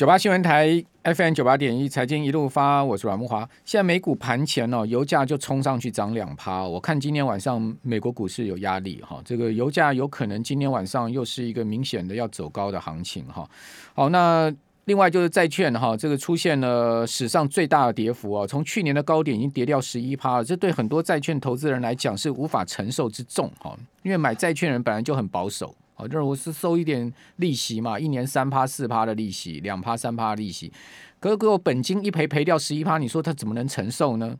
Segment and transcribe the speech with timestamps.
[0.00, 3.40] 九八新闻台 FM 九八点一财经一路发，我是阮慕华。
[3.66, 6.62] 现在美股盘前哦，油价就冲上去涨两趴。
[6.62, 13.46] 我看今天晚上美国股市有压力哈，这个油价有可能今天晚上又是一个明显的要走高的行情哈。
[13.92, 14.50] 好，那。
[14.86, 25.72] 另外就是债券哈，这个出现了史上最大的跌幅啊，从去年的高点已经跌掉十一趴了，这对很多债券投资人来讲是无法承受之重哈，因为买债券人本来就很保守
[26.06, 30.72] 就是我是收一点利息嘛，一年三趴四趴的利息，两趴三趴利息，
[31.18, 34.36] 可是给我本金一赔赔掉十一趴，你说他怎么能承受呢？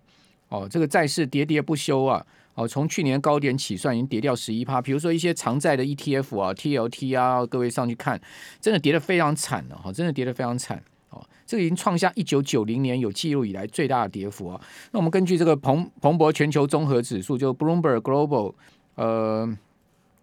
[0.48, 2.24] 哦，这个债市跌跌不休啊。
[2.54, 4.82] 哦，从去年高点起算，已经跌掉十一趴。
[4.82, 8.20] 比如说一些长债的 ETF 啊、TLT 啊，各位上去看，
[8.60, 11.24] 真的跌得非常惨了哈，真的跌得非常惨哦。
[11.46, 14.60] 这个已经创下一九九零年有记录以来最大的跌幅啊。
[14.90, 18.52] 那我们根据这个彭彭博全球综合指数，就 Bloomberg Global
[18.96, 19.48] 呃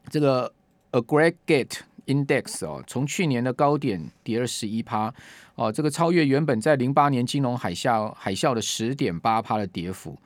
[0.09, 0.51] 这个
[1.01, 5.13] Aggregate Index 哦，从去年的高点跌了十一趴
[5.55, 10.17] 哦，这个超越原本在零八年金融海啸海啸的十点八趴的跌幅。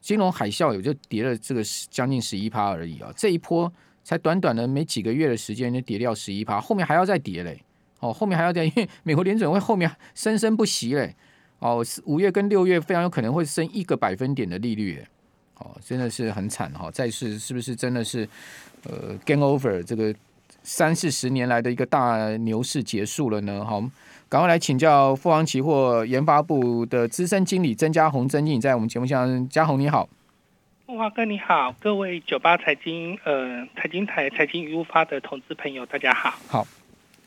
[0.00, 3.72] 金融海啸也就跌了这个将近十一趴而已啊，这一波
[4.02, 7.62] 才短短的没几个月的时间就跌掉十一趴，后面还要再跌嘞，
[8.00, 11.16] 哦，后面还要再， 因为美国联准会后面生生不息嘞，
[11.58, 15.02] 哦，五月跟六月非常有可能会升一个百分点的利率，
[15.58, 18.28] 哦，真的是很惨哈，债市是不是真的是
[18.84, 20.14] 呃 game over 这个
[20.62, 23.64] 三四十年来的一个大牛市结束了呢？
[23.64, 23.82] 好。
[24.26, 30.08] 赶快来请教富邦期货研发部的资深经理曾家宏曾经理，在我们节目上，家宏你好，
[30.86, 36.66] 木华哥你好，各位九八财经呃财经台财经一路发的同志朋友大家好，好，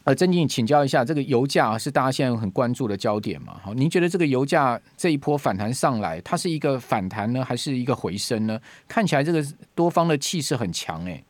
[0.07, 3.59] 呃曾经理请教一下，这个油价是大家现在很关注的焦点嘛？
[3.61, 8.57] 好，您觉得这个油价这一波反弹上来，它是一个反弹呢，还是一个回升呢？
[8.87, 9.43] 看起来这个
[9.75, 11.23] 多方的气势很强哎、欸，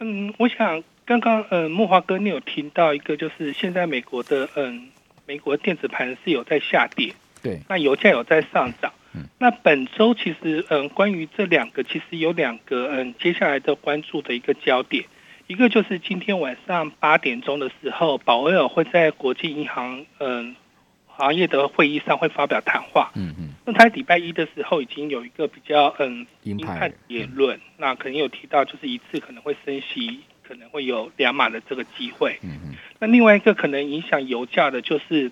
[0.00, 0.82] 嗯，我想。
[1.06, 4.86] 刚刚呃，木华哥，你有听到一个，就是现在美国的嗯，
[5.26, 8.92] 美国电子盘是有在下跌，对，那油价有在上涨。
[9.14, 15.04] 嗯，那本周其实嗯，关于这两个，其实有两个嗯，接下来的关注的一个焦点，
[15.50, 20.54] 一个就是今天晚上八点钟的时候，保威尔会在国际银行嗯
[21.08, 23.10] 行业的会议上会发表谈话。
[23.16, 30.20] 嗯嗯，那他礼拜一的时候已经有一个比较嗯鹰派的言论，那可能有提到，就是一次可能会升息。
[30.44, 32.36] 可能会有两码的这个机会。
[32.42, 32.74] 嗯嗯。
[32.98, 35.30] 那另外一个可能影响油价的，就是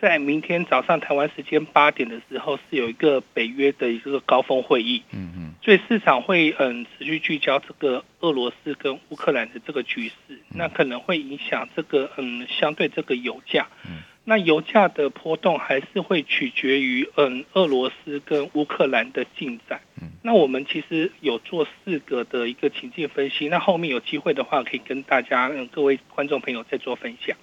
[0.00, 5.02] 在明天早上台湾时间八点的时候，是有一个北约的一个高峰会议。
[5.12, 5.29] 嗯嗯。
[5.62, 13.66] 所以市场会嗯持续聚焦这个俄罗斯跟乌克兰的这个局势，那可能会影响这个嗯相对这个油价。
[13.84, 13.98] 嗯。
[14.22, 19.80] 那油价的波动还是会取决于嗯俄罗斯跟乌克兰的进展。
[20.00, 27.36] 嗯，那我们其实有做四个的一个情境分析，那后面有机会的话可以跟大家嗯各位观众朋友再做分享。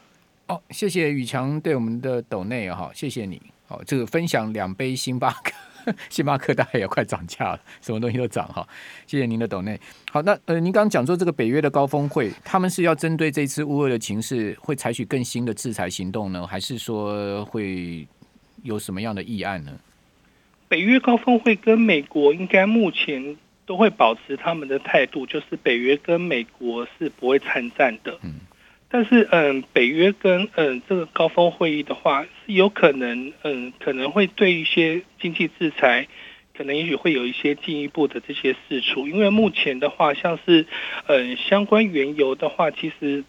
[0.45, 3.41] 哦，谢谢宇强对我们的抖内哈，谢谢你。
[3.67, 5.51] 好，这个分享两杯星巴克。
[6.09, 8.67] 星巴克大概也快涨价了，什么东西都涨哈。
[9.05, 9.79] 谢谢您的抖内。
[10.11, 18.07] 好，那呃，您刚刚讲说这个北约的高峰会，他们是要针对这次乌俄的情势，会采取更新的制裁行动呢，还是说会
[18.63, 19.71] 有什么样的议案呢？
[20.67, 28.17] 北约高峰会跟美国应该目前都会保持他们的态度，就是北约跟美国是不会参战的。
[28.21, 28.35] 嗯。
[28.89, 36.07] 但是，嗯，北约跟嗯这个高峰会议的话，是有可能，嗯，可能会对一些经济制裁，
[36.57, 39.05] 可能也许会有一些进一步的这些事出。
[39.05, 40.65] 因为目前的话，像是
[41.07, 43.25] 嗯相关原油的话，其实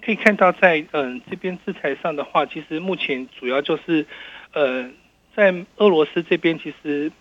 [0.00, 4.06] 可以看到在嗯这边制裁上的话，其实目前主要就是，
[4.54, 4.90] 呃，
[5.34, 7.12] 在俄罗斯这边，其实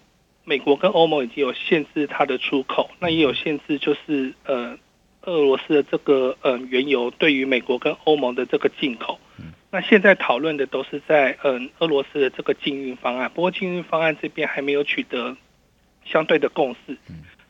[0.46, 4.78] 美国跟欧盟已经有限制它的出口，那也有限制，就是呃。
[5.26, 9.20] 俄罗斯的这个嗯原油对于美国跟欧盟的这个进口，
[9.72, 15.36] 那现在讨论的都是在嗯俄罗斯的这个禁运方案，不过禁运方案这边还没有取得
[16.06, 16.98] 相对的共识，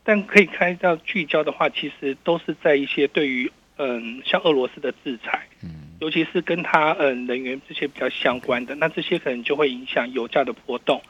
[0.04, 5.46] 但可以看到聚焦的话，其实都是在一些对于嗯像俄罗斯的制裁，
[6.00, 11.02] 尤其是跟它嗯能源这些比较相关的，那这些可能就会影响油价的波动。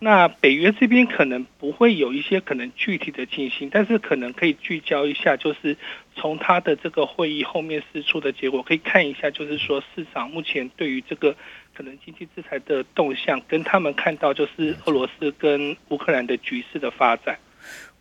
[0.00, 5.76] 那北约这边可能不会有一些可能具体的进行，但是可能可以聚焦一下，就是
[6.14, 11.34] 从他的这个会议后面释出的结果，可以看一下，就是说市场目前对于这个
[11.74, 17.38] 可能经济制裁的动向，跟他们看到就是俄罗斯跟乌克兰的局势的发展。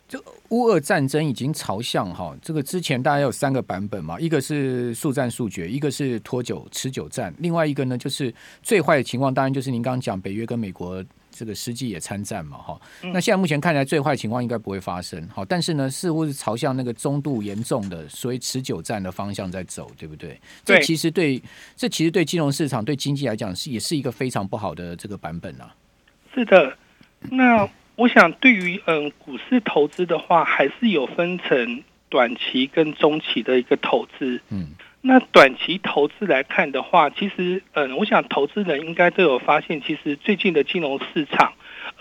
[0.07, 8.31] 这乌俄战争已经朝向哈，这个之前大概有三个版本嘛，一个是速战速决，一个是拖久持久战，另外一个呢就是
[8.61, 11.03] 最坏的情况，当然就是您刚刚讲北约跟美国。
[11.35, 13.11] 这个实际也参战嘛，哈、嗯。
[13.11, 20.39] 那现在目前看来，最坏情况应该不会发生，好，但是呢，似乎是朝向那个中度严重的所以持久战的方向在走，对不对？
[20.63, 20.77] 对。
[20.77, 21.41] 这其实对，
[21.75, 25.75] 这其实对金融市场、对经济来讲是也是一个非常不好的这个版本啊。
[26.33, 26.77] 是的，
[27.29, 34.39] 那我想对于嗯股市投资的话，还是有分成短期跟中期的一个投资。
[34.49, 34.69] 嗯。
[35.07, 41.53] 那短期投资来看的话，其实，嗯，我想投资人应该都有发现，其实最近的金融市场，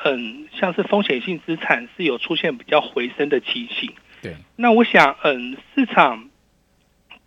[0.04, 3.92] 嗯，像是风险性资产是有出现比较回升的情形。
[4.22, 4.34] 对。
[4.56, 6.30] 那我想，嗯，市场。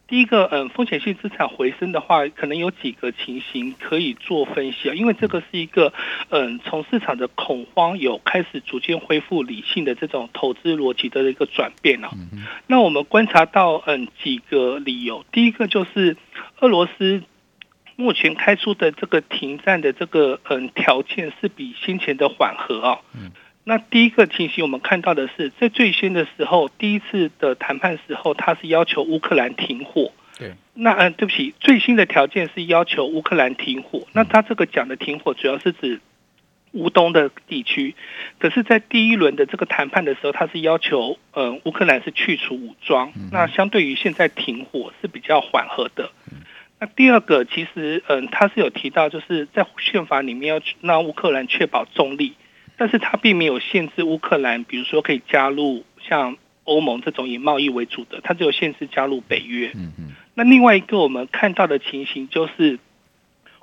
[0.07, 5.91] 第一个，嗯，风险性资产回升的话，可能有几个情形可以做分析啊，因为这个是一个，
[6.29, 12.09] 嗯，从市场的恐慌有开始逐渐恢复理性的这种投资逻辑的一个转变啊。
[12.67, 16.15] 那我们观察到，嗯，几个理由，第一个就是
[16.59, 17.21] 俄罗斯
[17.97, 22.99] 目前开出的这个停战的这个，嗯，条件是比先前的缓和啊。
[23.69, 30.13] 那第一个情形，我们看到的是，在最先的时候，第一次的谈判时候，他是要求乌克兰停火。
[30.39, 30.53] 对。
[30.73, 34.07] 那嗯，对不起，最新的条件是要求乌克兰停火。
[34.13, 35.99] 那他这个讲的停火，主要是指
[36.71, 37.93] 乌东的地区。
[38.39, 43.11] 可是，在第一轮的这个谈判的时候，他是要求嗯乌克兰是去除武装。
[43.33, 46.11] 那相对于现在停火是比较缓和的。
[46.79, 52.31] 那第二个，其实嗯，他是有提到，就是在宪法里面要让乌克兰确保中立。
[52.77, 59.71] 但是它并没有限制乌克兰，比如说可以加入像欧盟这种以贸易为主的，它只有限制加入北约。
[59.73, 60.11] 嗯嗯。
[60.35, 62.77] 那另外一个我们看到的情形就是，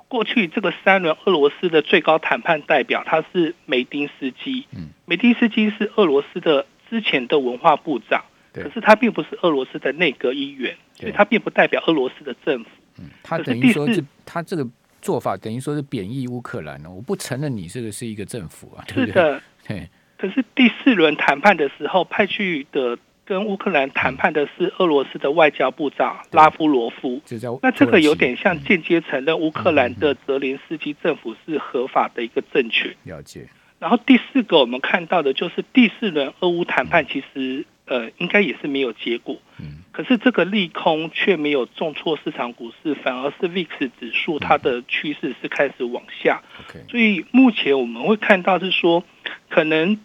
[0.09, 4.67] 过去这个三轮俄罗斯的最高谈判代表他是梅丁斯基。
[4.75, 4.89] 嗯。
[5.07, 12.71] 梅丁斯基是俄罗斯的之前的文化部长，可是他并不是俄罗斯的内阁议员，所以他并不代表俄罗斯的政府。
[12.99, 13.11] 嗯。
[13.23, 14.69] 他等于说是他这个。
[15.05, 19.13] 做法等于说是贬义乌克兰呢，我不承认你这个是一个政府啊，对不对？
[19.13, 19.89] 是的， 对。
[20.17, 22.97] 可是第四轮谈判的时候，派去的
[23.27, 27.21] 跟乌克兰谈判的是俄罗斯的外交部长拉夫罗夫，
[27.61, 32.95] 那这个有点像间接承认乌克兰的泽连斯基政府是合法的一个政权。
[33.03, 33.47] 了解。
[33.79, 39.39] 然后第四个我们看到的就是第四轮俄乌谈判，其实呃应该也是没有结果。
[39.59, 39.83] 嗯。
[39.93, 46.43] 可是这个利空却没有重挫市场股市，反而是 VIX 指数它的趋势是开始往下。
[46.91, 49.05] 所以目前我们会看到是说，
[49.49, 50.01] 可能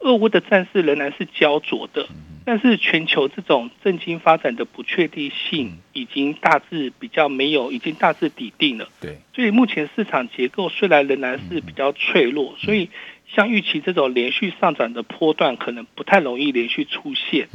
[0.00, 2.08] 俄乌的战事仍然是焦灼的，
[2.44, 8.88] 但是全球这种政经发展的不确定性已经大致比较没有，已经大致底定了。
[9.00, 12.90] 对，所以目前市场结构虽然仍然是比较脆弱，所以
[13.34, 17.48] 像预期这种连续上涨的波段，可能不太容易连续出现。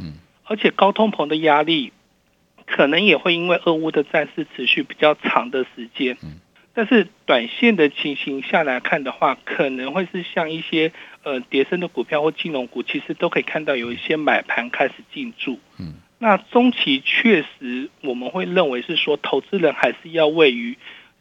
[0.44, 1.92] 而且高通膨的压力，
[2.66, 6.16] 可能也会因为俄乌的战事持续比较长的时间。
[6.74, 10.92] 但是短线的情形下来看的话，可能会是像一些
[11.24, 15.58] 呃跌升的股票或金融股，其实都可以看到有一些买盘开始进驻。
[15.78, 20.78] 嗯，那中期确实我们会认为是说，投资人还是要位于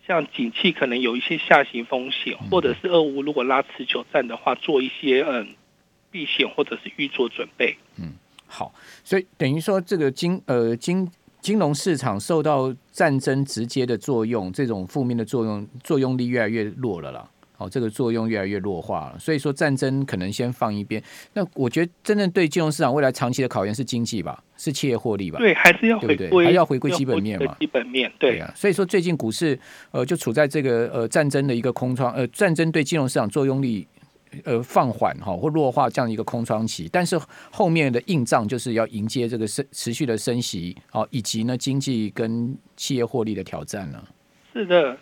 [0.07, 5.50] 像景气可能有一些下行风险，或者是俄乌如果拉持久战的话，做一些嗯
[6.09, 7.75] 避险或者是预做准备。
[7.98, 8.13] 嗯。
[8.48, 8.74] 好，
[9.04, 11.06] 所以等于说，这个金呃金
[11.42, 17.30] 金融市场受到战争直接的作用，这种负面的作用作用力越来越弱了啦。
[17.57, 19.19] 好，这个作用越来越弱化了。
[19.19, 21.01] 所以说，战争可能先放一边。
[21.33, 25.39] 那我觉得，真正对金融市场未来长期的考验是经济吧，是企业获利吧？
[25.39, 27.56] 对，还是要回归，还要回归基本面嘛？
[27.59, 28.54] 基本面对，对啊。
[28.56, 29.59] 所以说，最近股市
[29.92, 33.88] 呃就处在这个呃战争的一个空窗，呃战争对金融市场作用力。
[34.43, 37.17] 呃，放缓哈或弱化这样一个空窗期，但是
[37.50, 44.03] 后面的硬仗就是要迎接这个升持续的升息哦，以及呢经济跟企业获利的挑战呢。
[44.51, 44.98] 是的，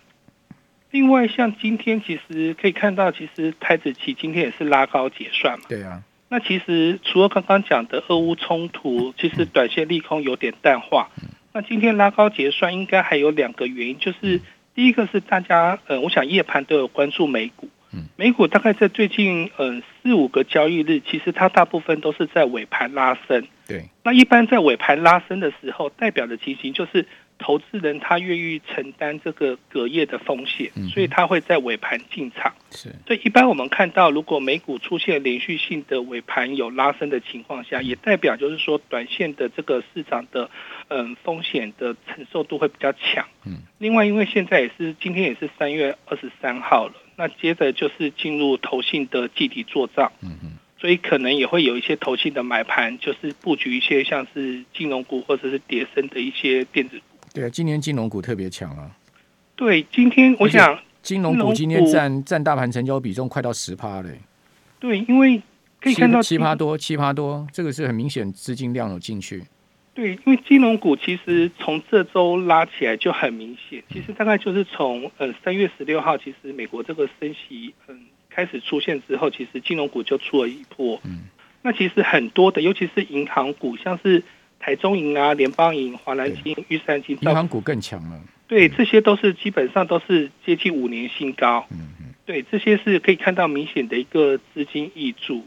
[0.90, 5.64] 另外像今天其实可以看到，其实台子期今天也是拉高结算嘛。
[5.68, 6.02] 对啊。
[6.28, 11.08] 那其实除了刚刚讲的俄乌冲突，其实短线利空有点淡化。
[11.22, 11.28] 嗯。
[11.52, 14.40] 那今天拉高结算，应该还有两个原因，就是
[14.74, 17.68] 第一个是大家呃，我想夜盘都有关注美股。
[18.16, 23.46] 美股大概在最近嗯四五个交易日，其实它大部分都是在尾盘拉升。
[23.66, 27.06] 对，那一般在尾盘拉升的时候，代表的情形就是
[27.38, 32.52] 投资人他愿意承担这个隔夜的风险，所以他会在尾盘进场。
[32.70, 40.50] 是，所以一般我们看到，如果美股出现连续性的尾盘有拉升的情况下，也代表就是说短线的这个市场的
[40.88, 43.26] 嗯风险的承受度会比较强。
[43.44, 46.94] 嗯，另外因为现在也是今天也是三月二十三号了。
[47.16, 57.15] 那接着就是进入投信的集体做账，嗯嗯，所以可能也会有一些投信的买盘，就是布局一些像是金融股或者是跌升的一些电子股。
[57.36, 58.90] 对啊，今年金融股特别强啊。
[59.54, 64.18] 对，今天我想金融股今天占占大盘成交比重快到十趴嘞。
[64.80, 65.42] 对，因为
[65.78, 69.44] 可以看到七趴多，七趴多，这个是很明显资金量有进去。
[69.92, 78.00] 对，因为金融股其实从这周拉起来就很明显，其实大概就是从呃三月十六号，其实美国这个升息嗯
[78.30, 80.98] 开始出现之后，其实金融股就出了一波。
[81.04, 81.24] 嗯，
[81.60, 84.22] 那其实很多的，尤其是银行股，像是
[84.58, 88.20] 台中银啊、联邦银、华南金、玉山金，银行股更强了。
[88.46, 91.66] 对，这些都是基本上都是接近五年新高。
[91.70, 95.42] 嗯嗯，对，这些是可以看到明显的一个资金挹注。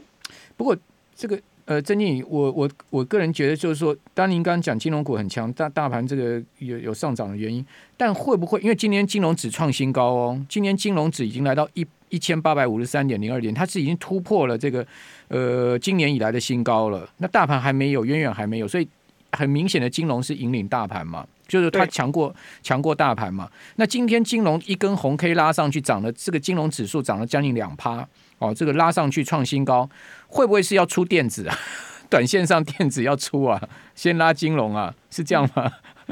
[0.56, 0.76] 不过
[1.14, 1.40] 这个。
[1.66, 7.64] 呃，曾经理，我我我个人觉得就是说，当您刚刚讲金融股很强，大大盘这个有有上涨的原因，
[7.96, 10.46] 但会不会因为今年金融指创新高哦？
[10.48, 14.84] 今年金融指已经来到一一千八百五十三点零二点，它是已经突破了这个
[15.28, 17.08] 呃今年以来的新高了。
[17.18, 18.88] 那大盘还没有，远远还没有，所以
[19.32, 23.48] 很明显的金融是引领大盘嘛，就是它强过强过大盘嘛。
[23.76, 28.06] 那今天金融一根红 K 拉上去，涨了这个金融指数涨了将近两趴。
[28.38, 29.88] 哦，这个拉上去创新高，
[30.26, 31.54] 会不会是要出电子啊？
[32.08, 33.60] 短线上电子要出啊，
[33.94, 35.70] 先拉金融啊，是这样吗？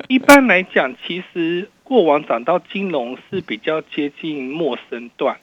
[0.08, 5.38] 一般来讲，其实过往涨到金融是比较接近陌生段。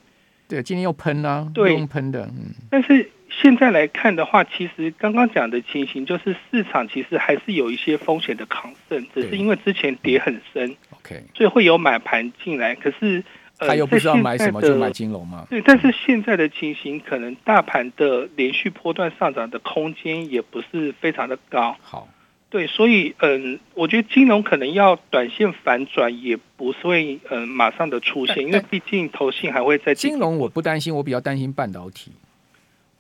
[0.48, 2.22] 对，今天又喷啊，对，又喷的。
[2.28, 2.54] 嗯。
[2.70, 13.24] 但是现在来看的话，其实刚刚讲的情形就是市场其实还是有一些风险的抗胜，只是因为之前跌很深，OK，所以会有买盘进来，可是。
[13.58, 15.48] 他又不知道买什么就买金融吗？
[15.50, 21.74] 对，但是现在的情形，可能大盘的连续波段上涨的空间也不是非常的高。
[21.82, 22.06] 好，
[22.50, 32.12] 对，所以嗯，我觉得金融可能要短线反转，也不是会嗯马上的出现，因为毕竟投信还会在金融，我不担心，我比较担心半导体。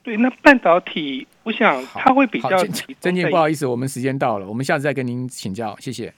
[0.06, 2.64] 对，那半导体，我想它会比较。
[3.02, 6.14] 曾经不好意思，我们时间到了，我们下次再跟您请教，谢谢。